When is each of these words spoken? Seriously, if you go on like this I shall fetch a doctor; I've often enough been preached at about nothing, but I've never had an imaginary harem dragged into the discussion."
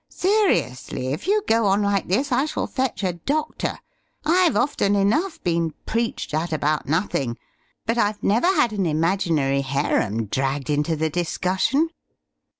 Seriously, 0.09 1.09
if 1.13 1.27
you 1.27 1.43
go 1.47 1.67
on 1.67 1.83
like 1.83 2.07
this 2.07 2.31
I 2.31 2.45
shall 2.45 2.65
fetch 2.65 3.03
a 3.03 3.13
doctor; 3.13 3.77
I've 4.25 4.55
often 4.55 4.95
enough 4.95 5.39
been 5.43 5.75
preached 5.85 6.33
at 6.33 6.51
about 6.51 6.87
nothing, 6.87 7.37
but 7.85 7.99
I've 7.99 8.23
never 8.23 8.47
had 8.47 8.73
an 8.73 8.87
imaginary 8.87 9.61
harem 9.61 10.25
dragged 10.25 10.71
into 10.71 10.95
the 10.95 11.11
discussion." 11.11 11.89